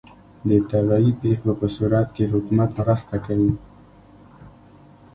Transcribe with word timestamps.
د 0.47 0.49
طبیعي 0.69 1.11
پیښو 1.21 1.51
په 1.59 1.67
صورت 1.75 2.07
کې 2.15 2.31
حکومت 2.33 2.69
مرسته 2.79 3.15
کوي؟ 3.25 3.53